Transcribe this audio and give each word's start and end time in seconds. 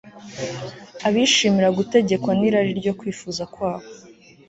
abishimira 1.07 1.69
gutegekwa 1.77 2.31
n'irari 2.39 2.71
ryo 2.79 2.93
kwifuza 2.99 3.43
kwabo 3.53 3.87